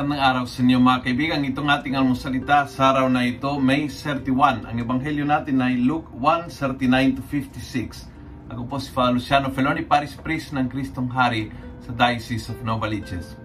Magandang 0.00 0.32
araw 0.32 0.44
sa 0.48 0.64
inyo 0.64 0.80
mga 0.80 1.04
kaibigan. 1.04 1.44
Itong 1.44 1.68
ating 1.68 1.92
almusalita 1.92 2.64
sa 2.72 2.88
araw 2.88 3.12
na 3.12 3.20
ito, 3.20 3.60
May 3.60 3.84
31. 3.84 4.64
Ang 4.64 4.80
ebanghelyo 4.80 5.28
natin 5.28 5.60
ay 5.60 5.76
Luke 5.76 6.08
1:39 6.16 7.20
to 7.20 7.22
56. 7.28 8.08
Ako 8.48 8.64
po 8.64 8.80
si 8.80 8.88
Father 8.96 9.20
Luciano 9.20 9.52
Feloni, 9.52 9.84
Paris 9.84 10.16
Priest 10.16 10.56
ng 10.56 10.72
Kristong 10.72 11.12
Hari 11.12 11.52
sa 11.84 11.92
Diocese 11.92 12.48
of 12.48 12.64
Novaliches. 12.64 13.36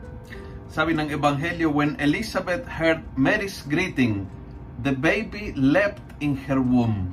Sabi 0.72 0.96
ng 0.96 1.12
ebanghelyo, 1.12 1.76
when 1.76 2.00
Elizabeth 2.00 2.64
heard 2.72 3.04
Mary's 3.20 3.60
greeting, 3.68 4.24
the 4.80 4.96
baby 4.96 5.52
leapt 5.60 6.08
in 6.24 6.40
her 6.48 6.64
womb. 6.64 7.12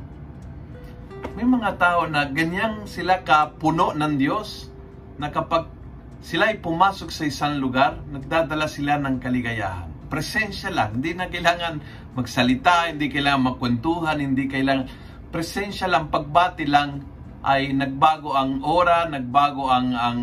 May 1.34 1.42
mga 1.42 1.82
tao 1.82 2.06
na 2.06 2.30
ganyang 2.30 2.86
sila 2.86 3.26
kapuno 3.26 3.90
ng 3.90 4.22
Diyos 4.22 4.70
na 5.18 5.34
kapag 5.34 5.81
sila 6.22 6.54
ay 6.54 6.62
pumasok 6.62 7.10
sa 7.10 7.26
isang 7.26 7.58
lugar, 7.58 7.98
nagdadala 8.06 8.70
sila 8.70 8.94
ng 9.02 9.18
kaligayahan. 9.18 9.90
Presensya 10.06 10.70
lang, 10.70 11.02
hindi 11.02 11.18
na 11.18 11.26
kailangan 11.26 11.82
magsalita, 12.14 12.94
hindi 12.94 13.10
kailangan 13.10 13.50
makwentuhan, 13.50 14.22
hindi 14.22 14.46
kailangan 14.46 14.86
presensya 15.34 15.90
lang, 15.90 16.14
pagbati 16.14 16.62
lang 16.70 17.02
ay 17.42 17.74
nagbago 17.74 18.38
ang 18.38 18.62
ora, 18.62 19.02
nagbago 19.10 19.66
ang 19.66 19.98
ang 19.98 20.20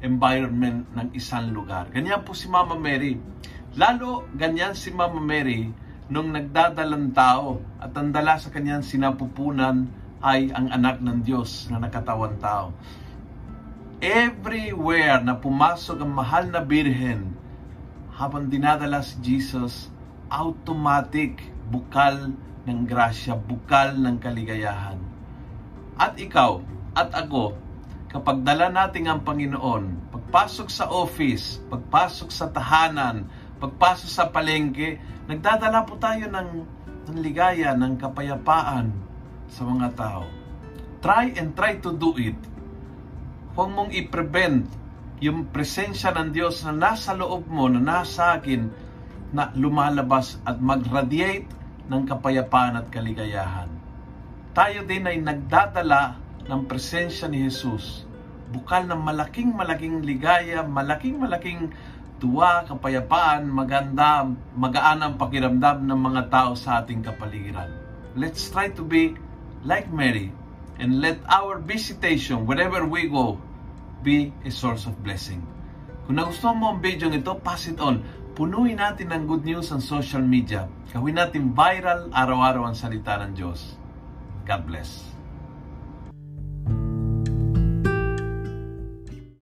environment 0.00 0.88
ng 0.96 1.12
isang 1.12 1.52
lugar. 1.52 1.92
Ganyan 1.92 2.24
po 2.24 2.32
si 2.32 2.48
Mama 2.48 2.72
Mary. 2.72 3.20
Lalo 3.76 4.24
ganyan 4.32 4.72
si 4.72 4.88
Mama 4.88 5.20
Mary 5.20 5.68
nung 6.08 6.32
nagdadalang 6.32 7.12
tao 7.12 7.60
at 7.76 7.92
ang 7.92 8.08
dala 8.08 8.40
sa 8.40 8.48
kanyang 8.48 8.80
sinapupunan 8.80 9.84
ay 10.24 10.48
ang 10.48 10.72
anak 10.72 11.04
ng 11.04 11.20
Diyos 11.20 11.68
na 11.68 11.76
nakatawan 11.76 12.40
tao 12.40 12.72
everywhere 14.00 15.24
na 15.24 15.36
pumasok 15.36 16.04
ang 16.04 16.12
mahal 16.12 16.44
na 16.52 16.60
birhen, 16.60 17.32
habang 18.16 18.48
dinadala 18.48 19.00
si 19.04 19.16
Jesus, 19.20 19.92
automatic 20.28 21.40
bukal 21.68 22.32
ng 22.64 22.78
grasya, 22.88 23.36
bukal 23.36 23.96
ng 23.96 24.16
kaligayahan. 24.20 25.00
At 25.96 26.16
ikaw, 26.20 26.60
at 26.96 27.12
ako, 27.12 27.56
kapag 28.08 28.44
dala 28.44 28.72
natin 28.72 29.08
ang 29.08 29.20
Panginoon, 29.24 30.12
pagpasok 30.12 30.68
sa 30.68 30.88
office, 30.88 31.60
pagpasok 31.68 32.28
sa 32.32 32.48
tahanan, 32.48 33.28
pagpasok 33.60 34.08
sa 34.08 34.28
palengke, 34.28 35.00
nagdadala 35.28 35.84
po 35.84 35.96
tayo 36.00 36.28
ng, 36.28 36.48
ng 37.12 37.18
ligaya, 37.20 37.72
ng 37.76 37.96
kapayapaan 38.00 38.92
sa 39.48 39.62
mga 39.64 39.88
tao. 39.96 40.24
Try 41.04 41.36
and 41.36 41.52
try 41.52 41.78
to 41.80 41.92
do 41.92 42.16
it 42.16 42.55
huwag 43.56 43.72
mong 43.72 43.90
i-prevent 43.96 44.68
yung 45.24 45.48
presensya 45.48 46.12
ng 46.12 46.28
Diyos 46.28 46.60
na 46.68 46.76
nasa 46.76 47.16
loob 47.16 47.48
mo, 47.48 47.72
na 47.72 47.80
nasa 47.80 48.36
akin, 48.36 48.68
na 49.32 49.48
lumalabas 49.56 50.36
at 50.44 50.60
mag-radiate 50.60 51.48
ng 51.88 52.02
kapayapaan 52.04 52.76
at 52.76 52.92
kaligayahan. 52.92 53.72
Tayo 54.52 54.84
din 54.84 55.08
ay 55.08 55.24
nagdadala 55.24 56.20
ng 56.44 56.68
presensya 56.68 57.32
ni 57.32 57.48
Jesus. 57.48 58.04
Bukal 58.52 58.84
ng 58.84 59.00
malaking 59.00 59.56
malaking 59.56 60.04
ligaya, 60.04 60.60
malaking 60.60 61.16
malaking 61.16 61.72
tuwa, 62.20 62.60
kapayapaan, 62.68 63.48
maganda, 63.48 64.28
magaan 64.52 65.00
ang 65.00 65.14
pakiramdam 65.16 65.80
ng 65.80 66.00
mga 66.12 66.22
tao 66.28 66.52
sa 66.52 66.84
ating 66.84 67.00
kapaligiran. 67.00 67.72
Let's 68.12 68.52
try 68.52 68.68
to 68.76 68.84
be 68.84 69.16
like 69.64 69.88
Mary 69.88 70.28
and 70.78 71.00
let 71.00 71.20
our 71.28 71.58
visitation, 71.58 72.44
wherever 72.44 72.84
we 72.84 73.08
go, 73.08 73.40
be 74.04 74.32
a 74.44 74.52
source 74.52 74.84
of 74.84 74.94
blessing. 75.00 75.40
Kung 76.06 76.20
nagustuhan 76.20 76.56
mo 76.60 76.76
ang 76.76 76.80
video 76.84 77.10
ito, 77.10 77.34
pass 77.40 77.66
it 77.66 77.80
on. 77.82 78.04
Punuin 78.36 78.78
natin 78.78 79.10
ng 79.10 79.24
good 79.24 79.42
news 79.42 79.72
ang 79.72 79.80
social 79.80 80.22
media. 80.22 80.68
Gawin 80.92 81.16
natin 81.16 81.56
viral 81.56 82.12
araw-araw 82.12 82.68
ang 82.68 82.76
salita 82.76 83.16
ng 83.24 83.32
Diyos. 83.32 83.74
God 84.44 84.62
bless. 84.68 85.15